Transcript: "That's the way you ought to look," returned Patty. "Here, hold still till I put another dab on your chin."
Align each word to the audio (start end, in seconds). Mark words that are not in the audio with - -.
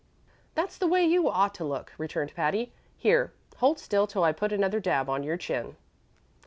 "That's 0.55 0.79
the 0.79 0.87
way 0.87 1.05
you 1.05 1.29
ought 1.29 1.53
to 1.53 1.63
look," 1.63 1.93
returned 1.99 2.33
Patty. 2.33 2.73
"Here, 2.97 3.33
hold 3.57 3.77
still 3.77 4.07
till 4.07 4.23
I 4.23 4.31
put 4.31 4.51
another 4.51 4.79
dab 4.79 5.11
on 5.11 5.21
your 5.21 5.37
chin." 5.37 5.75